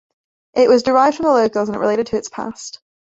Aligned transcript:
It 0.55 0.67
was 0.67 0.81
derived 0.81 1.15
from 1.15 1.25
the 1.27 1.31
locals 1.31 1.69
and 1.69 1.75
is 1.75 1.79
related 1.79 2.07
to 2.07 2.17
its 2.17 2.27
past. 2.27 2.79